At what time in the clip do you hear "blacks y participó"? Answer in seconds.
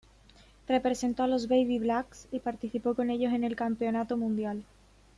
1.77-2.95